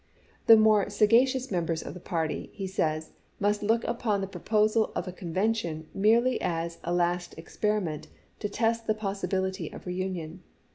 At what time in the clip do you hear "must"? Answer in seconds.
3.39-3.61